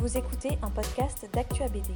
Vous 0.00 0.16
écoutez 0.16 0.48
un 0.62 0.70
podcast 0.70 1.28
d'Actua 1.30 1.68
BD. 1.68 1.90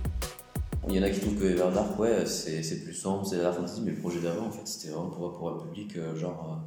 Il 0.90 0.96
y 0.96 0.98
en 1.00 1.04
a 1.04 1.08
qui 1.08 1.20
trouvent 1.20 1.38
que 1.38 1.46
Everdark, 1.46 1.98
ouais, 1.98 2.26
c'est 2.26 2.84
plus 2.84 2.92
sombre, 2.92 3.24
c'est 3.24 3.38
la 3.38 3.50
fantasy, 3.50 3.80
mais 3.82 3.92
le 3.92 3.96
projet 3.96 4.20
d'avant, 4.20 4.48
en 4.48 4.50
fait, 4.50 4.66
c'était 4.66 4.92
vraiment 4.92 5.08
pour, 5.08 5.48
un 5.48 5.66
public, 5.66 5.96
euh, 5.96 6.14
genre, 6.14 6.60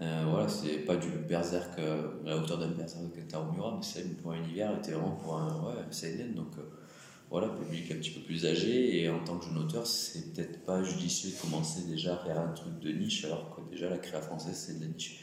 euh, 0.00 0.04
euh, 0.04 0.24
voilà, 0.28 0.48
c'est 0.48 0.78
pas 0.78 0.96
du 0.96 1.06
berserk 1.28 1.78
la 2.24 2.36
hauteur 2.36 2.58
d'un 2.58 2.70
berserk 2.70 3.04
de 3.16 3.20
Taromura, 3.22 3.76
mais 3.76 3.84
c'est 3.84 4.20
pour 4.20 4.32
un 4.32 4.38
univers, 4.38 4.76
était 4.78 4.90
vraiment 4.90 5.12
pour 5.12 5.36
un, 5.36 5.62
ouais, 5.62 5.74
un 5.78 6.34
donc 6.34 6.54
voilà, 7.30 7.46
public 7.50 7.92
un 7.92 7.96
petit 7.98 8.10
peu 8.10 8.22
plus 8.22 8.44
âgé, 8.44 9.00
et 9.00 9.08
en 9.08 9.20
tant 9.20 9.38
que 9.38 9.44
jeune 9.44 9.58
auteur, 9.58 9.86
c'est 9.86 10.34
peut-être 10.34 10.64
pas 10.64 10.82
judicieux 10.82 11.30
de 11.30 11.40
commencer 11.40 11.82
déjà 11.88 12.14
à 12.14 12.24
faire 12.24 12.40
un 12.40 12.48
truc 12.48 12.80
de 12.80 12.90
niche, 12.90 13.24
alors 13.26 13.54
que 13.54 13.60
déjà 13.70 13.88
la 13.88 13.98
créa 13.98 14.20
française, 14.20 14.56
c'est 14.56 14.80
de 14.80 14.86
la 14.86 14.90
niche. 14.90 15.20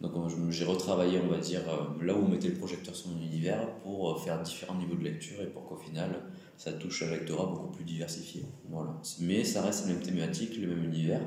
Donc 0.00 0.12
j'ai 0.50 0.64
retravaillé, 0.64 1.20
on 1.24 1.28
va 1.28 1.38
dire, 1.38 1.62
euh, 1.68 2.04
là 2.04 2.14
où 2.14 2.24
on 2.24 2.28
mettait 2.28 2.48
le 2.48 2.54
projecteur 2.54 2.94
sur 2.94 3.08
mon 3.08 3.22
univers 3.22 3.66
pour 3.76 4.10
euh, 4.10 4.18
faire 4.18 4.42
différents 4.42 4.74
niveaux 4.74 4.94
de 4.94 5.04
lecture 5.04 5.40
et 5.40 5.46
pour 5.46 5.64
qu'au 5.64 5.76
final, 5.76 6.22
ça 6.58 6.72
touche 6.72 7.02
un 7.02 7.10
lectorat 7.10 7.46
beaucoup 7.46 7.68
plus 7.68 7.84
diversifié. 7.84 8.44
Voilà. 8.68 9.00
Mais 9.20 9.42
ça 9.42 9.62
reste 9.62 9.86
la 9.86 9.94
même 9.94 10.02
thématique, 10.02 10.58
le 10.58 10.68
même 10.68 10.84
univers. 10.84 11.22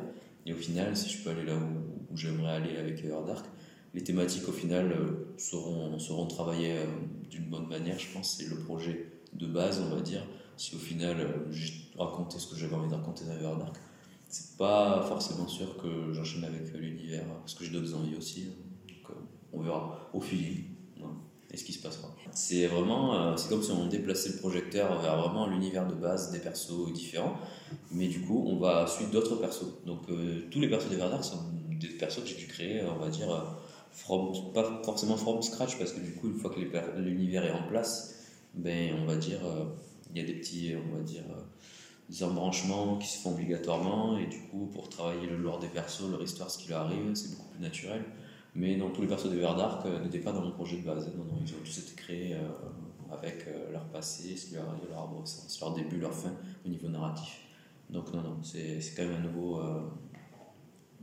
Et 0.46 0.54
au 0.54 0.58
final, 0.58 0.96
si 0.96 1.10
je 1.10 1.24
peux 1.24 1.32
aller 1.32 1.46
là 1.46 1.55
où, 1.55 2.16
j'aimerais 2.16 2.52
aller 2.52 2.77
avec 2.77 3.08
Dark, 3.08 3.46
les 3.96 4.04
thématiques 4.04 4.48
au 4.48 4.52
final 4.52 4.91
euh, 4.91 5.34
seront, 5.38 5.98
seront 5.98 6.27
travaillées 6.27 6.77
d'une 7.30 7.46
bonne 7.46 7.68
manière, 7.68 7.98
je 7.98 8.13
pense. 8.13 8.38
C'est 8.38 8.49
le 8.49 8.58
projet 8.58 9.12
de 9.34 9.48
base, 9.48 9.82
on 9.82 9.96
va 9.96 10.02
dire. 10.02 10.24
Si 10.58 10.76
au 10.76 10.80
final, 10.80 11.46
j'ai 11.49 11.74
raconté 11.98 12.38
ce 12.38 12.48
que 12.48 12.55
j'avais 12.55 12.76
envie 12.76 12.90
de 12.90 12.94
raconter 12.94 13.24
dans 13.26 13.58
Dark, 13.58 13.77
c'est 14.30 14.58
pas 14.58 15.04
forcément 15.08 15.48
sûr 15.48 15.76
que 15.78 16.14
j'enchaîne 16.14 16.44
avec 16.44 16.72
l'univers, 16.74 17.26
parce 17.40 17.56
que 17.56 17.66
j'ai 17.66 17.72
d'autres 17.72 17.96
envies 17.96 18.16
aussi. 18.16 18.48
Hein. 18.48 18.54
Donc, 18.88 19.10
euh, 19.10 19.20
on 19.54 19.62
verra 19.62 20.10
au 20.14 20.22
feeling 20.22 20.66
et 21.52 21.58
ce 21.58 21.64
qui 21.64 21.74
se 21.74 21.82
passera. 21.82 22.16
C'est 22.32 22.68
vraiment, 22.68 23.16
euh, 23.16 23.36
c'est 23.36 23.50
comme 23.50 23.64
si 23.64 23.72
on 23.72 23.88
déplaçait 23.88 24.30
le 24.30 24.38
projecteur 24.38 25.02
vers 25.02 25.20
vraiment 25.20 25.48
l'univers 25.48 25.88
de 25.88 25.96
base 25.96 26.32
des 26.32 26.38
persos 26.38 26.94
différents, 26.94 27.38
mais 27.91 28.08
du 28.08 28.21
coup, 28.21 28.46
on 28.48 28.58
va 28.58 28.86
suivre 28.86 29.10
d'autres 29.10 29.36
persos. 29.38 29.84
Donc, 29.84 30.02
euh, 30.10 30.48
tous 30.52 30.60
les 30.60 30.70
persos 30.70 30.90
des 30.91 30.96
Verdar 30.96 31.24
sont 31.24 31.40
des 31.80 31.88
persos 31.88 32.21
que 32.21 32.30
j'ai 32.30 32.36
pu 32.36 32.46
créer, 32.46 32.84
on 32.84 32.99
va 32.99 33.10
dire, 33.10 33.58
from, 33.91 34.32
pas 34.54 34.82
forcément 34.84 35.18
from 35.18 35.41
scratch, 35.41 35.80
parce 35.80 35.91
que 35.91 36.02
du 36.02 36.14
coup, 36.14 36.27
une 36.27 36.38
fois 36.38 36.52
que 36.52 36.60
l'univers 36.99 37.43
est 37.43 37.52
en 37.52 37.68
place, 37.68 38.27
ben, 38.54 38.93
on 39.02 39.05
va 39.05 39.16
dire, 39.16 39.40
il 40.14 40.21
y 40.21 40.24
a 40.24 40.27
des 40.27 40.36
petits, 40.36 40.74
on 40.76 40.96
va 40.96 41.02
dire, 41.02 41.24
des 42.10 42.24
embranchements 42.24 42.98
qui 42.98 43.07
se 43.07 43.20
font 43.20 43.34
obligatoirement, 43.34 44.18
et 44.18 44.26
du 44.26 44.40
coup, 44.49 44.65
pour 44.74 44.90
travailler 44.90 45.27
le 45.27 45.38
lore 45.38 45.60
des 45.60 45.68
persos, 45.68 46.10
leur 46.10 46.21
histoire, 46.21 46.49
ce 46.49 46.57
qui 46.57 46.70
leur 46.70 46.82
arrive, 46.82 47.13
c'est 47.13 47.29
beaucoup 47.35 47.49
plus 47.49 47.62
naturel. 47.62 48.04
Mais 48.55 48.76
non, 48.76 48.90
tous 48.90 49.02
les 49.02 49.07
persos 49.07 49.29
de 49.29 49.38
Verdark 49.38 49.85
euh, 49.85 50.04
n'étaient 50.04 50.20
pas 50.20 50.32
dans 50.32 50.41
mon 50.41 50.52
projet 50.52 50.77
de 50.77 50.85
base. 50.85 51.07
Non, 51.15 51.24
non, 51.24 51.40
ils 51.46 51.54
ont 51.54 51.60
tous 51.63 51.77
été 51.77 51.96
créés 51.96 52.34
euh, 52.34 52.49
avec 53.12 53.46
euh, 53.48 53.71
leur 53.71 53.85
passé, 53.85 54.35
ce 54.35 54.48
qui 54.48 54.55
leur 54.55 54.68
arrive, 54.70 54.90
leur 54.90 54.99
arborescence, 54.99 55.60
leur 55.62 55.74
début, 55.76 55.98
leur 55.98 56.13
fin 56.13 56.34
au 56.65 56.70
niveau 56.70 56.87
narratif. 56.87 57.41
Donc, 57.91 58.12
non, 58.13 58.21
non, 58.21 58.37
c'est 58.43 58.80
quand 58.96 59.04
même 59.04 59.15
un 59.15 59.27
nouveau. 59.27 59.62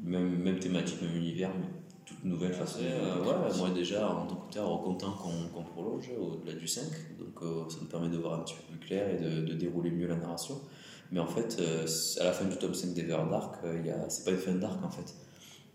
même, 0.00 0.38
même 0.38 0.58
thématique, 0.60 1.02
même 1.02 1.16
univers, 1.16 1.50
mais 1.58 1.66
toute 2.04 2.22
nouvelle 2.24 2.52
façon. 2.52 2.78
ouais, 2.78 3.58
moi, 3.58 3.70
déjà, 3.70 4.08
en 4.08 4.26
tant 4.26 4.36
qu'auteur, 4.36 4.82
content 4.82 5.10
qu'on 5.12 5.64
prolonge 5.64 6.10
au-delà 6.16 6.56
du 6.56 6.68
5. 6.68 6.84
Donc, 7.18 7.70
ça 7.72 7.78
nous 7.80 7.88
permet 7.88 8.08
de 8.08 8.18
voir 8.18 8.34
un 8.34 8.44
petit 8.44 8.54
peu 8.54 8.76
plus 8.76 8.86
clair 8.86 9.08
et 9.10 9.18
de, 9.20 9.40
de 9.40 9.54
dérouler 9.54 9.90
mieux 9.90 10.06
la 10.06 10.14
narration. 10.14 10.60
Mais 11.12 11.20
en 11.20 11.26
fait, 11.26 11.56
euh, 11.60 11.86
à 12.20 12.24
la 12.24 12.32
fin 12.32 12.44
du 12.46 12.56
tome 12.56 12.74
5 12.74 12.92
d'Everdark, 12.94 13.56
euh, 13.64 14.04
c'est 14.08 14.24
pas 14.24 14.32
une 14.32 14.38
fin 14.38 14.52
d'arc 14.52 14.84
en 14.84 14.90
fait. 14.90 15.14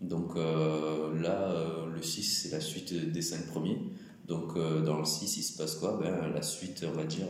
Donc 0.00 0.36
euh, 0.36 1.18
là, 1.20 1.54
le 1.92 2.02
6, 2.02 2.22
c'est 2.22 2.50
la 2.50 2.60
suite 2.60 3.12
des 3.12 3.22
5 3.22 3.46
premiers. 3.46 3.78
Donc 4.26 4.56
dans 4.56 4.98
le 4.98 5.04
6, 5.04 5.36
il 5.36 5.42
se 5.42 5.56
passe 5.56 5.76
quoi? 5.76 5.98
Ben, 6.02 6.32
La 6.32 6.42
suite, 6.42 6.84
on 6.88 6.96
va 6.96 7.04
dire, 7.04 7.26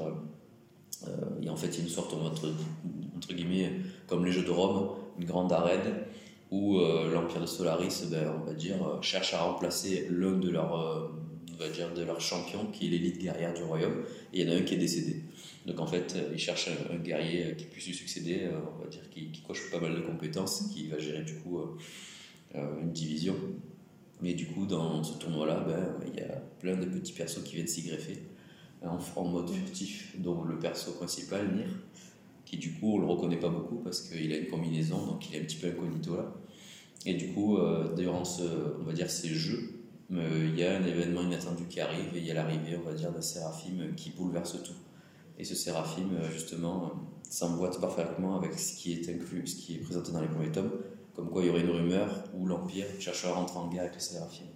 il 1.41 1.45
y 1.45 1.49
a 1.49 1.53
une 1.53 1.89
sorte, 1.89 2.15
entre, 2.15 2.53
entre 3.17 3.33
guillemets, 3.35 3.81
comme 4.07 4.25
les 4.25 4.33
Jeux 4.33 4.45
de 4.45 4.51
Rome, 4.51 4.91
une 5.19 5.25
grande 5.25 5.53
arène 5.53 6.05
où 6.51 6.79
l'Empire 6.79 7.41
de 7.41 7.47
Solaris, 7.47 8.05
ben, 8.11 8.31
on 8.41 8.47
va 8.47 8.55
dire, 8.55 8.77
cherche 9.01 9.35
à 9.35 9.43
remplacer 9.43 10.09
l'un 10.11 10.39
de 10.39 10.51
leurs 10.51 11.11
on 11.51 11.57
va 11.57 11.69
dire, 11.69 11.93
de 11.93 12.03
leurs 12.03 12.21
champions, 12.21 12.67
qui 12.67 12.87
est 12.87 12.91
l'élite 12.91 13.19
guerrière 13.19 13.55
du 13.55 13.63
royaume, 13.63 14.05
et 14.33 14.41
il 14.41 14.49
y 14.49 14.51
en 14.51 14.55
a 14.55 14.57
un 14.57 14.63
qui 14.63 14.75
est 14.75 14.79
décédé. 14.79 15.23
Donc 15.67 15.79
en 15.81 15.87
fait, 15.87 16.15
euh, 16.17 16.31
ils 16.33 16.39
cherchent 16.39 16.71
un, 16.91 16.97
guerrier 16.97 17.47
euh, 17.47 17.55
qui 17.55 17.67
puisse 17.67 17.87
lui 17.87 17.95
succéder, 17.95 18.41
euh, 18.43 18.59
on 18.79 18.83
va 18.83 18.89
dire, 18.89 19.09
qui, 19.11 19.31
coche 19.47 19.71
pas 19.71 19.81
mal 19.81 19.95
de 19.95 20.01
compétences, 20.01 20.69
qui 20.73 20.89
va 20.89 20.99
gérer 20.99 21.23
du 21.23 21.35
coup 21.35 21.61
une 22.55 22.93
division. 22.93 23.35
Mais 24.21 24.35
du 24.35 24.47
coup, 24.47 24.67
dans 24.67 25.03
ce 25.03 25.19
tournoi-là, 25.19 25.65
ben, 25.67 26.07
il 26.07 26.21
y 26.21 26.23
a 26.23 26.37
plein 26.61 26.77
de 26.77 26.85
petits 26.85 27.13
persos 27.13 27.43
qui 27.43 27.57
viennent 27.57 27.67
s'y 27.67 27.83
greffer 27.83 28.19
en, 28.83 28.99
en, 29.17 29.25
mode 29.25 29.51
furtif, 29.51 30.15
dont 30.19 30.45
le 30.45 30.59
perso 30.59 30.93
principal, 30.93 31.55
Nir, 31.55 31.67
qui 32.45 32.57
du 32.57 32.73
coup, 32.75 32.95
on 32.95 32.99
le 32.99 33.07
reconnaît 33.07 33.39
pas 33.39 33.49
beaucoup 33.49 33.77
parce 33.77 34.03
qu'il 34.03 34.33
a 34.33 34.37
une 34.37 34.49
combinaison, 34.49 35.07
donc 35.07 35.29
il 35.29 35.37
est 35.37 35.41
un 35.41 35.45
petit 35.45 35.57
peu 35.57 35.69
incognito 35.69 36.17
là. 36.17 36.33
Et 37.05 37.15
du 37.15 37.33
coup, 37.33 37.59
durant 37.97 38.25
ce, 38.25 38.43
on 38.81 38.85
va 38.85 38.93
dire, 38.93 39.11
ces 39.11 39.29
jeux, 39.29 39.82
il 40.21 40.59
y 40.59 40.65
a 40.65 40.77
un 40.77 40.85
événement 40.85 41.23
inattendu 41.23 41.65
qui 41.69 41.81
arrive 41.81 42.15
et 42.15 42.19
il 42.19 42.25
y 42.25 42.31
a 42.31 42.35
l'arrivée, 42.35 42.77
on 42.77 42.87
va 42.87 42.95
dire, 42.95 43.11
d'un 43.11 43.23
séraphime 43.23 43.95
qui 43.97 44.11
bouleverse 44.11 44.63
tout. 44.63 44.75
Et 45.39 45.45
ce 45.45 45.55
séraphime, 45.55 46.15
euh, 46.15 46.31
justement, 46.31 46.85
euh, 46.85 46.89
s'emboîte 47.29 47.81
parfaitement 47.81 48.37
avec 48.37 48.59
ce 48.59 48.77
qui 48.77 48.93
est 48.93 49.09
inclus, 49.09 49.47
ce 49.47 49.57
qui 49.57 49.75
est 49.75 49.79
présenté 49.79 50.13
dans 50.13 50.21
les 50.21 50.29
premiers 50.29 50.53
tomes, 50.53 50.73
comme 51.15 51.31
quoi 51.31 51.43
il 51.43 51.49
y 51.49 51.51
aurait 51.51 51.63
une 51.63 51.71
rumeur 51.71 52.25
où 52.35 52.47
l'Empire 52.47 52.87
chercherait 52.99 53.33
à 53.33 53.35
rentrer 53.35 53.59
en 53.59 53.69
guerre 53.69 53.83
avec 53.83 53.95
les 53.95 54.01
séraphimes. 54.01 54.47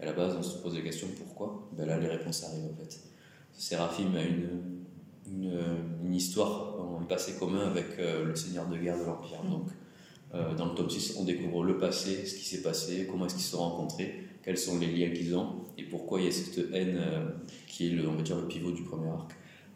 À 0.00 0.04
la 0.04 0.12
base, 0.12 0.34
on 0.36 0.42
se 0.42 0.58
pose 0.58 0.74
la 0.74 0.82
question 0.82 1.06
pourquoi? 1.16 1.68
Ben 1.72 1.86
Là, 1.86 1.98
les 1.98 2.08
réponses 2.08 2.44
arrivent 2.44 2.70
en 2.72 2.76
fait. 2.76 3.00
Ce 3.52 3.68
séraphime 3.68 4.14
a 4.16 4.22
une, 4.22 4.82
une, 5.26 5.58
une 6.04 6.14
histoire, 6.14 6.76
un 7.00 7.04
passé 7.04 7.34
commun 7.38 7.66
avec 7.66 7.98
euh, 7.98 8.24
le 8.24 8.34
seigneur 8.34 8.66
de 8.68 8.76
guerre 8.76 8.98
de 8.98 9.04
l'Empire. 9.04 9.42
Mm. 9.44 9.64
Donc, 10.34 10.56
dans 10.56 10.66
le 10.66 10.74
tome 10.74 10.90
6, 10.90 11.16
on 11.18 11.24
découvre 11.24 11.62
le 11.64 11.78
passé, 11.78 12.26
ce 12.26 12.34
qui 12.34 12.44
s'est 12.44 12.62
passé, 12.62 13.06
comment 13.08 13.26
est-ce 13.26 13.34
qu'ils 13.34 13.44
se 13.44 13.52
sont 13.52 13.58
rencontrés, 13.58 14.24
quels 14.42 14.58
sont 14.58 14.78
les 14.78 14.88
liens 14.88 15.10
qu'ils 15.10 15.36
ont 15.36 15.64
et 15.78 15.84
pourquoi 15.84 16.20
il 16.20 16.26
y 16.26 16.28
a 16.28 16.32
cette 16.32 16.58
haine 16.72 17.00
qui 17.68 17.86
est 17.86 17.90
le, 17.90 18.08
on 18.08 18.14
va 18.14 18.22
dire, 18.22 18.36
le 18.36 18.48
pivot 18.48 18.72
du 18.72 18.82
premier 18.82 19.08
arc 19.08 19.32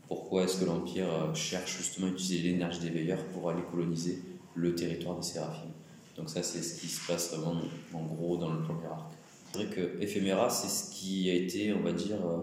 pourquoi 0.09 0.45
est-ce 0.45 0.59
que 0.59 0.65
l'Empire 0.65 1.07
euh, 1.13 1.35
cherche 1.35 1.77
justement 1.77 2.07
à 2.07 2.11
utiliser 2.11 2.49
l'énergie 2.49 2.81
des 2.81 2.89
veilleurs 2.89 3.23
pour 3.27 3.51
aller 3.51 3.63
coloniser 3.71 4.23
le 4.55 4.75
territoire 4.75 5.17
des 5.17 5.23
séraphimes. 5.23 5.71
Donc 6.17 6.31
ça, 6.31 6.43
c'est 6.43 6.63
ce 6.63 6.81
qui 6.81 6.89
se 6.89 7.07
passe 7.07 7.35
vraiment 7.35 7.61
en 7.93 8.05
gros 8.05 8.39
dans 8.39 8.53
le 8.53 8.63
premier 8.63 8.87
arc. 8.87 9.13
C'est 9.53 9.59
vrai 9.59 9.75
que 9.75 10.03
Ephéméra, 10.03 10.51
c'est 10.51 10.69
ce 10.69 10.91
qui 10.91 11.31
a 11.31 11.35
été, 11.35 11.73
on 11.75 11.83
va 11.83 11.93
dire, 11.93 12.17
euh, 12.17 12.41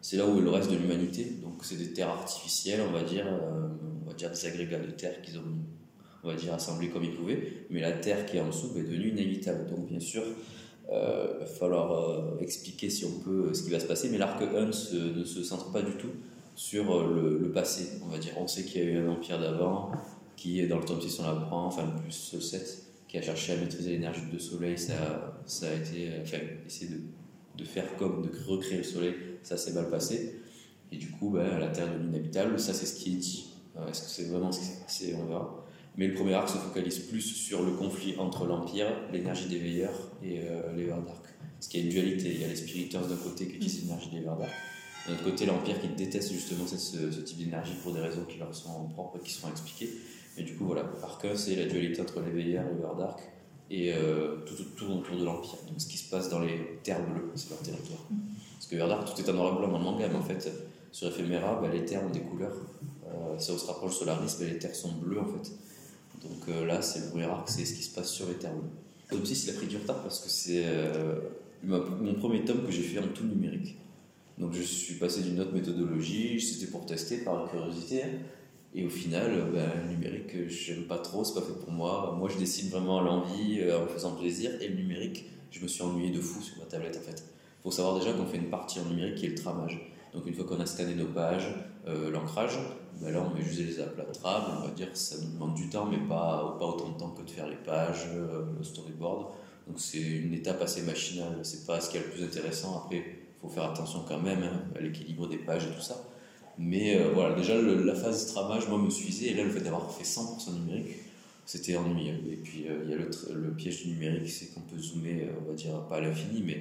c'est 0.00 0.16
là 0.16 0.26
où 0.26 0.38
est 0.38 0.40
le 0.40 0.48
reste 0.48 0.70
de 0.70 0.76
l'humanité. 0.76 1.24
Donc 1.42 1.64
c'est 1.64 1.76
des 1.76 1.92
terres 1.92 2.08
artificielles, 2.08 2.80
on 2.88 2.92
va 2.92 3.02
dire, 3.02 3.26
euh, 3.26 3.68
on 4.04 4.08
va 4.08 4.14
dire 4.14 4.30
des 4.30 4.46
agrégats 4.46 4.78
de 4.78 4.92
terre 4.92 5.20
qu'ils 5.20 5.38
ont, 5.38 5.42
on 6.24 6.28
va 6.28 6.34
dire, 6.34 6.54
assemblés 6.54 6.88
comme 6.88 7.04
ils 7.04 7.14
pouvaient. 7.14 7.66
Mais 7.70 7.80
la 7.80 7.92
terre 7.92 8.26
qui 8.26 8.36
est 8.36 8.40
en 8.40 8.48
dessous 8.48 8.72
est 8.76 8.82
devenue 8.82 9.08
inévitable. 9.08 9.66
Donc 9.70 9.88
bien 9.88 10.00
sûr, 10.00 10.22
il 10.90 10.94
va 10.94 11.46
falloir 11.46 12.40
expliquer 12.40 12.88
si 12.88 13.04
on 13.04 13.20
peut 13.20 13.52
ce 13.52 13.62
qui 13.62 13.70
va 13.70 13.78
se 13.78 13.86
passer. 13.86 14.08
Mais 14.10 14.18
l'arc 14.18 14.40
1 14.42 14.66
ne 14.66 14.72
se 15.24 15.42
centre 15.42 15.70
pas 15.70 15.82
du 15.82 15.92
tout 15.92 16.10
sur 16.58 16.92
euh, 16.92 17.38
le, 17.40 17.52
passé, 17.52 18.00
on 18.04 18.08
va 18.08 18.18
dire. 18.18 18.32
On 18.36 18.48
sait 18.48 18.64
qu'il 18.64 18.82
y 18.82 18.84
a 18.84 18.90
eu 18.90 18.98
un 18.98 19.08
empire 19.08 19.38
d'avant, 19.38 19.92
qui 20.36 20.60
est 20.60 20.66
dans 20.66 20.80
le 20.80 20.84
tome 20.84 21.00
6, 21.00 21.20
on 21.20 21.22
l'apprend, 21.22 21.66
enfin 21.66 21.86
plus 22.02 22.32
le 22.34 22.40
7, 22.40 22.82
qui 23.06 23.16
a 23.16 23.22
cherché 23.22 23.52
à 23.52 23.56
maîtriser 23.58 23.92
l'énergie 23.92 24.26
de 24.30 24.38
soleil, 24.40 24.76
ça, 24.76 25.40
ça 25.46 25.68
a 25.68 25.74
été, 25.74 26.08
euh, 26.08 26.22
enfin, 26.22 26.38
essayer 26.66 26.90
de, 26.90 27.00
de, 27.56 27.64
faire 27.64 27.96
comme, 27.96 28.22
de 28.22 28.30
recréer 28.44 28.78
le 28.78 28.82
soleil, 28.82 29.14
ça 29.44 29.56
s'est 29.56 29.72
mal 29.72 29.88
passé. 29.88 30.40
Et 30.90 30.96
du 30.96 31.12
coup, 31.12 31.30
ben, 31.30 31.60
la 31.60 31.68
Terre 31.68 31.92
de 31.96 32.02
l'inhabitable, 32.02 32.58
ça 32.58 32.74
c'est 32.74 32.86
ce 32.86 32.96
qui 32.96 33.12
est 33.14 33.18
dit. 33.18 33.50
Euh, 33.76 33.86
est-ce 33.88 34.02
que 34.02 34.08
c'est 34.08 34.24
vraiment 34.24 34.50
ce 34.50 34.60
s'est 34.60 34.82
passé? 34.82 35.14
On 35.16 35.26
verra. 35.26 35.64
Mais 35.98 36.06
le 36.06 36.14
premier 36.14 36.32
arc 36.32 36.48
se 36.48 36.56
focalise 36.56 37.00
plus 37.00 37.20
sur 37.20 37.62
le 37.62 37.72
conflit 37.72 38.14
entre 38.18 38.46
l'Empire, 38.46 38.86
l'énergie 39.12 39.48
des 39.48 39.58
veilleurs 39.58 40.12
et 40.22 40.40
les 40.76 40.84
Verdark. 40.84 41.26
Parce 41.54 41.68
qu'il 41.68 41.80
y 41.80 41.82
a 41.82 41.86
une 41.86 41.92
dualité. 41.92 42.30
Il 42.32 42.40
y 42.40 42.44
a 42.44 42.48
les 42.48 42.56
spiriteurs 42.56 43.06
d'un 43.06 43.16
côté 43.16 43.46
qui 43.48 43.56
utilisent 43.56 43.82
l'énergie 43.82 44.10
des 44.10 44.20
Verdark, 44.20 44.52
d'un 45.08 45.14
autre 45.14 45.24
côté, 45.24 45.46
l'Empire 45.46 45.80
qui 45.80 45.88
déteste 45.88 46.32
justement 46.32 46.66
ce, 46.66 47.20
type 47.22 47.38
d'énergie 47.38 47.72
pour 47.82 47.92
des 47.94 48.00
raisons 48.00 48.24
qui 48.28 48.38
leur 48.38 48.54
sont 48.54 48.88
propres 48.88 49.18
et 49.18 49.20
qui 49.22 49.32
sont 49.32 49.48
expliquées. 49.48 49.90
Mais 50.36 50.42
du 50.42 50.54
coup, 50.54 50.66
voilà, 50.66 50.84
Arca, 51.02 51.34
c'est 51.34 51.56
la 51.56 51.64
dualité 51.64 52.02
entre 52.02 52.20
les 52.20 52.30
veilleurs 52.30 52.66
et 52.66 52.74
le 52.74 52.98
Dark 52.98 53.20
et 53.70 53.92
euh, 53.94 54.36
tout, 54.44 54.54
tout, 54.76 54.86
autour 54.92 55.16
de 55.16 55.24
l'Empire. 55.24 55.58
Donc 55.66 55.80
ce 55.80 55.86
qui 55.86 55.96
se 55.96 56.10
passe 56.10 56.28
dans 56.28 56.40
les 56.40 56.78
terres 56.82 57.04
bleues, 57.06 57.30
c'est 57.34 57.48
leur 57.48 57.58
territoire. 57.60 58.06
Parce 58.54 58.66
que 58.66 58.76
Dark, 58.76 59.14
tout 59.14 59.20
est 59.22 59.30
en 59.30 59.32
noir 59.32 59.54
et 59.54 59.58
blanc 59.58 59.68
dans 59.68 59.78
le 59.78 59.84
manga, 59.84 60.08
mais 60.08 60.16
en 60.16 60.22
fait, 60.22 60.50
sur 60.92 61.08
Ephéméra, 61.08 61.58
bah, 61.60 61.68
les 61.72 61.86
terres 61.86 62.04
ont 62.04 62.10
des 62.10 62.20
couleurs. 62.20 62.56
Euh, 63.06 63.38
ça, 63.38 63.56
se 63.56 63.64
rapproche 63.64 63.96
Solaris, 63.96 64.36
mais 64.40 64.46
les 64.48 64.58
terres 64.58 64.74
sont 64.74 64.92
bleues 64.92 65.20
en 65.20 65.26
fait. 65.26 65.52
Donc 66.22 66.48
euh, 66.48 66.66
là, 66.66 66.82
c'est 66.82 67.00
le 67.00 67.10
premier 67.10 67.24
arc, 67.24 67.48
c'est 67.48 67.64
ce 67.64 67.74
qui 67.74 67.82
se 67.82 67.94
passe 67.94 68.10
sur. 68.10 68.26
Tome 69.10 69.24
6, 69.24 69.44
il 69.44 69.50
a 69.50 69.52
pris 69.54 69.66
du 69.66 69.76
retard 69.76 70.02
parce 70.02 70.20
que 70.20 70.28
c'est 70.28 70.64
mon 71.62 72.14
premier 72.14 72.44
tome 72.44 72.64
que 72.64 72.70
j'ai 72.70 72.82
fait 72.82 72.98
en 72.98 73.08
tout 73.08 73.24
numérique. 73.24 73.76
Donc 74.38 74.52
je 74.52 74.62
suis 74.62 74.94
passé 74.94 75.22
d'une 75.22 75.40
autre 75.40 75.52
méthodologie, 75.52 76.40
c'était 76.40 76.70
pour 76.70 76.86
tester 76.86 77.18
par 77.18 77.50
curiosité. 77.50 78.02
Et 78.74 78.84
au 78.84 78.90
final, 78.90 79.50
ben, 79.52 79.66
le 79.82 79.94
numérique, 79.94 80.48
j'aime 80.48 80.84
pas 80.84 80.98
trop, 80.98 81.24
c'est 81.24 81.34
pas 81.34 81.40
fait 81.40 81.58
pour 81.58 81.72
moi. 81.72 82.14
Moi, 82.18 82.28
je 82.28 82.38
dessine 82.38 82.68
vraiment 82.68 83.00
l'envie, 83.00 83.60
euh, 83.60 83.82
en 83.82 83.86
faisant 83.86 84.14
plaisir. 84.14 84.50
Et 84.60 84.68
le 84.68 84.74
numérique, 84.74 85.24
je 85.50 85.62
me 85.62 85.68
suis 85.68 85.82
ennuyé 85.82 86.10
de 86.10 86.20
fou 86.20 86.42
sur 86.42 86.58
ma 86.58 86.64
tablette 86.64 86.96
en 86.96 87.00
fait. 87.00 87.24
Il 87.60 87.62
faut 87.62 87.70
savoir 87.70 87.98
déjà 87.98 88.12
qu'on 88.12 88.26
fait 88.26 88.36
une 88.36 88.50
partie 88.50 88.78
en 88.78 88.84
numérique 88.84 89.16
qui 89.16 89.26
est 89.26 89.30
le 89.30 89.34
tramage. 89.34 89.80
Donc 90.12 90.26
une 90.26 90.34
fois 90.34 90.44
qu'on 90.44 90.60
a 90.60 90.66
scanné 90.66 90.94
nos 90.94 91.06
pages, 91.06 91.48
l'ancrage, 92.12 92.58
ben 93.00 93.12
là 93.12 93.24
on 93.24 93.34
met 93.34 93.42
juste 93.42 93.60
les 93.60 93.80
aplats 93.80 94.04
de 94.04 94.10
on 94.22 94.66
va 94.66 94.70
dire 94.74 94.88
ça 94.94 95.16
nous 95.22 95.32
demande 95.32 95.54
du 95.54 95.68
temps, 95.68 95.86
mais 95.86 95.98
pas, 95.98 96.56
pas 96.58 96.66
autant 96.66 96.90
de 96.90 96.98
temps 96.98 97.10
que 97.10 97.22
de 97.22 97.30
faire 97.30 97.48
les 97.48 97.56
pages, 97.56 98.06
le 98.12 98.62
storyboard. 98.62 99.26
Donc 99.66 99.78
c'est 99.78 100.00
une 100.00 100.34
étape 100.34 100.62
assez 100.62 100.82
machinale, 100.82 101.40
c'est 101.42 101.66
pas 101.66 101.80
ce 101.80 101.90
qui 101.90 101.98
est 101.98 102.00
le 102.00 102.10
plus 102.10 102.24
intéressant. 102.24 102.82
Après, 102.84 102.96
il 102.96 103.40
faut 103.40 103.48
faire 103.48 103.70
attention 103.70 104.04
quand 104.08 104.20
même 104.20 104.42
hein, 104.42 104.62
à 104.76 104.80
l'équilibre 104.80 105.28
des 105.28 105.38
pages 105.38 105.66
et 105.66 105.74
tout 105.74 105.82
ça. 105.82 106.04
Mais 106.58 106.96
euh, 106.96 107.12
voilà, 107.14 107.36
déjà 107.36 107.54
la 107.60 107.94
phase 107.94 108.26
tramage, 108.26 108.68
moi, 108.68 108.78
me 108.78 108.90
suffisait. 108.90 109.28
Et 109.28 109.34
là, 109.34 109.44
le 109.44 109.50
fait 109.50 109.60
d'avoir 109.60 109.92
fait 109.92 110.04
100% 110.04 110.54
numérique, 110.54 110.96
c'était 111.44 111.76
ennuyeux. 111.76 112.20
Et 112.30 112.36
puis, 112.36 112.66
euh, 112.68 112.80
il 112.84 112.90
y 112.90 112.94
a 112.94 112.96
le, 112.96 113.50
piège 113.52 113.84
du 113.84 113.92
numérique, 113.92 114.28
c'est 114.28 114.52
qu'on 114.52 114.62
peut 114.62 114.78
zoomer, 114.78 115.22
euh, 115.22 115.40
on 115.40 115.48
va 115.48 115.54
dire, 115.54 115.86
pas 115.88 115.96
à 115.96 116.00
l'infini, 116.00 116.42
mais 116.44 116.60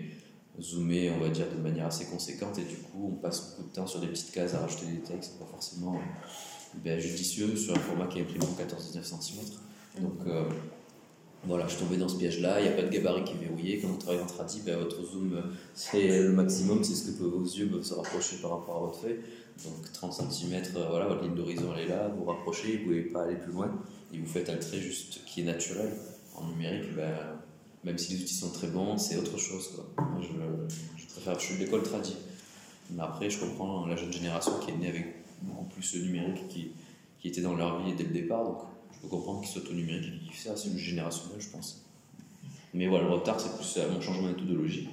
zoomer, 0.61 1.11
on 1.11 1.19
va 1.19 1.29
dire, 1.29 1.45
de 1.55 1.61
manière 1.61 1.87
assez 1.87 2.05
conséquente. 2.05 2.57
Et 2.59 2.63
du 2.63 2.77
coup, 2.77 3.11
on 3.13 3.21
passe 3.21 3.49
beaucoup 3.49 3.69
de 3.69 3.73
temps 3.73 3.87
sur 3.87 3.99
des 3.99 4.07
petites 4.07 4.31
cases 4.31 4.53
à 4.53 4.59
rajouter 4.59 4.87
des 4.87 4.99
textes, 4.99 5.37
pas 5.39 5.45
forcément 5.45 5.99
ben, 6.83 6.99
judicieux 6.99 7.55
sur 7.55 7.75
un 7.75 7.79
format 7.79 8.07
qui 8.07 8.19
est 8.19 8.21
imprimé 8.21 8.45
en 8.45 8.61
14-19 8.61 9.03
cm. 9.03 9.45
Donc, 10.01 10.19
voilà, 11.45 11.67
je 11.67 11.77
tombais 11.77 11.97
dans 11.97 12.09
ce 12.09 12.17
piège-là, 12.17 12.59
il 12.59 12.63
n'y 12.63 12.69
a 12.69 12.73
pas 12.73 12.81
de 12.81 12.89
gabarit 12.89 13.23
qui 13.23 13.33
est 13.33 13.47
verrouillé. 13.47 13.79
Quand 13.79 13.87
vous 13.87 13.97
travaillez 13.97 14.21
en 14.21 14.25
tradi, 14.25 14.61
ben, 14.65 14.77
votre 14.77 15.03
zoom, 15.03 15.41
c'est 15.73 16.21
le 16.23 16.33
maximum, 16.33 16.83
c'est 16.83 16.95
ce 16.95 17.11
que 17.11 17.23
vos 17.23 17.43
yeux 17.43 17.67
peuvent 17.67 17.83
se 17.83 17.93
rapprocher 17.93 18.37
par 18.41 18.51
rapport 18.51 18.77
à 18.77 18.79
votre 18.79 18.99
feuille. 18.99 19.19
Donc 19.63 19.91
30 19.91 20.13
cm, 20.13 20.53
euh, 20.75 20.87
voilà, 20.89 21.07
votre 21.07 21.23
ligne 21.23 21.35
d'horizon 21.35 21.73
elle 21.75 21.85
est 21.85 21.87
là, 21.87 22.09
vous 22.09 22.25
rapprochez, 22.25 22.77
vous 22.77 22.79
ne 22.79 22.83
pouvez 22.83 23.01
pas 23.03 23.23
aller 23.23 23.35
plus 23.35 23.51
loin, 23.51 23.71
et 24.13 24.19
vous 24.19 24.27
faites 24.27 24.49
un 24.49 24.57
trait 24.57 24.79
juste 24.79 25.25
qui 25.25 25.41
est 25.41 25.45
naturel. 25.45 25.91
En 26.35 26.47
numérique, 26.47 26.95
ben, 26.95 27.15
même 27.83 27.97
si 27.97 28.13
les 28.13 28.21
outils 28.23 28.33
sont 28.33 28.51
très 28.51 28.67
bons, 28.67 28.97
c'est 28.97 29.17
autre 29.17 29.37
chose. 29.37 29.69
Quoi. 29.75 29.85
Je, 30.21 31.05
préfère, 31.13 31.39
je 31.39 31.45
suis 31.45 31.55
de 31.55 31.59
l'école 31.59 31.83
tradi. 31.83 32.15
Mais 32.91 33.03
après, 33.03 33.29
je 33.29 33.39
comprends 33.39 33.85
la 33.85 33.95
jeune 33.95 34.11
génération 34.11 34.53
qui 34.59 34.71
est 34.71 34.77
née 34.77 34.87
avec 34.87 35.15
beaucoup 35.41 35.65
plus 35.65 35.93
de 35.95 36.05
numérique 36.05 36.47
qui, 36.47 36.71
qui 37.19 37.27
était 37.27 37.41
dans 37.41 37.55
leur 37.55 37.83
vie 37.83 37.93
dès 37.93 38.03
le 38.03 38.13
départ. 38.13 38.43
Donc, 38.43 38.57
je 38.93 38.99
peux 39.01 39.07
comprendre 39.07 39.41
qu'ils 39.41 39.49
soient 39.49 39.69
au 39.69 39.73
numérique 39.73 40.17
ça, 40.35 40.55
c'est 40.55 40.69
une 40.69 40.77
générationnel, 40.77 41.39
je 41.39 41.49
pense. 41.49 41.83
Mais 42.73 42.87
voilà, 42.87 43.05
le 43.05 43.13
retard, 43.13 43.39
c'est 43.39 43.55
plus 43.55 43.91
mon 43.91 44.01
changement 44.01 44.29
de 44.29 44.33
méthodologie. 44.33 44.89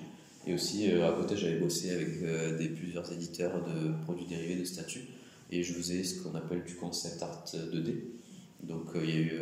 Et 0.46 0.54
aussi, 0.54 0.90
euh, 0.90 1.08
à 1.08 1.12
côté, 1.12 1.36
j'avais 1.36 1.58
bossé 1.58 1.90
avec 1.90 2.22
euh, 2.22 2.58
des, 2.58 2.68
plusieurs 2.68 3.10
éditeurs 3.12 3.62
de 3.62 3.92
produits 4.04 4.26
dérivés 4.26 4.56
de 4.56 4.64
statues. 4.64 5.06
Et 5.50 5.62
je 5.62 5.72
faisais 5.72 6.02
ce 6.04 6.22
qu'on 6.22 6.34
appelle 6.34 6.64
du 6.64 6.74
concept 6.74 7.22
art 7.22 7.44
2D. 7.46 7.94
Donc, 8.62 8.94
euh, 8.94 9.04
il 9.04 9.10
y 9.10 9.12
a 9.12 9.16
eu 9.16 9.32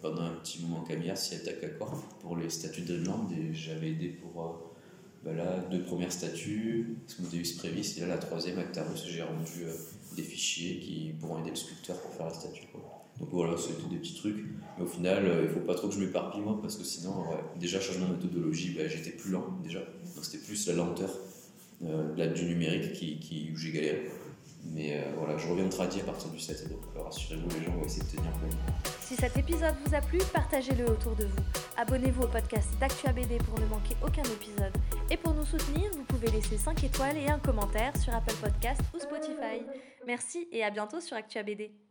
pendant 0.00 0.22
un 0.22 0.34
petit 0.42 0.62
moment 0.62 0.82
Camilla, 0.84 1.16
si 1.16 1.36
Corp 1.78 2.18
pour 2.20 2.36
les 2.36 2.50
statues 2.50 2.82
de. 2.82 2.96
Et 2.96 3.54
j'avais 3.54 3.90
aidé 3.90 4.08
pour 4.08 4.72
bah 5.24 5.32
là, 5.32 5.58
deux 5.70 5.82
premières 5.82 6.12
statues, 6.12 6.96
Smodeus 7.06 7.56
Previs. 7.58 7.96
Et 7.98 8.00
là, 8.02 8.06
la 8.08 8.18
troisième, 8.18 8.58
Actarus, 8.58 9.04
j'ai 9.06 9.22
rendu 9.22 9.64
des 10.14 10.22
fichiers 10.22 10.78
qui 10.78 11.12
pourront 11.20 11.40
aider 11.40 11.50
le 11.50 11.56
sculpteur 11.56 12.00
pour 12.00 12.12
faire 12.12 12.26
la 12.26 12.34
statue. 12.34 12.66
Donc 13.18 13.28
voilà, 13.32 13.56
c'était 13.56 13.88
des 13.90 13.96
petits 13.96 14.14
trucs. 14.14 14.44
Mais 14.76 14.84
au 14.84 14.86
final, 14.86 15.24
il 15.24 15.48
ne 15.48 15.48
faut 15.48 15.60
pas 15.60 15.74
trop 15.74 15.88
que 15.88 15.94
je 15.94 16.00
m'éparpille 16.00 16.40
moi, 16.40 16.58
parce 16.60 16.76
que 16.76 16.84
sinon, 16.84 17.24
déjà, 17.58 17.80
changement 17.80 18.08
de 18.08 18.14
méthodologie, 18.14 18.74
bah, 18.76 18.86
j'étais 18.86 19.10
plus 19.10 19.32
lent 19.32 19.46
déjà. 19.62 19.80
Donc 19.80 20.24
c'était 20.24 20.44
plus 20.44 20.68
la 20.68 20.74
lenteur 20.74 21.10
euh, 21.84 22.32
du 22.34 22.44
numérique 22.44 22.92
qui, 22.92 23.18
qui 23.18 23.50
où 23.52 23.56
j'ai 23.56 23.72
galéré. 23.72 24.10
Mais 24.64 24.94
euh, 24.94 25.02
voilà, 25.16 25.36
je 25.38 25.48
reviens 25.48 25.64
de 25.64 25.70
tradi 25.70 26.00
à 26.00 26.04
partir 26.04 26.28
du 26.30 26.38
7, 26.38 26.68
donc 26.68 26.80
euh, 26.96 27.02
rassurez-vous, 27.02 27.48
les 27.58 27.64
gens 27.64 27.72
vont 27.72 27.84
essayer 27.84 28.02
de 28.02 28.08
tenir 28.08 28.32
compte. 28.32 28.56
Si 29.00 29.16
cet 29.16 29.36
épisode 29.36 29.74
vous 29.84 29.94
a 29.94 30.00
plu, 30.00 30.18
partagez-le 30.32 30.84
autour 30.90 31.14
de 31.16 31.24
vous. 31.24 31.42
Abonnez-vous 31.76 32.22
au 32.24 32.28
podcast 32.28 32.68
d'ActuABD 32.78 33.42
pour 33.44 33.58
ne 33.60 33.66
manquer 33.66 33.96
aucun 34.04 34.24
épisode. 34.24 34.72
Et 35.10 35.16
pour 35.16 35.34
nous 35.34 35.44
soutenir, 35.44 35.90
vous 35.96 36.04
pouvez 36.04 36.30
laisser 36.30 36.58
5 36.58 36.84
étoiles 36.84 37.16
et 37.16 37.28
un 37.28 37.38
commentaire 37.38 37.96
sur 37.96 38.14
Apple 38.14 38.34
Podcast 38.34 38.82
ou 38.94 38.98
Spotify. 38.98 39.62
Merci 40.06 40.48
et 40.52 40.62
à 40.62 40.70
bientôt 40.70 41.00
sur 41.00 41.16
ActuABD. 41.16 41.87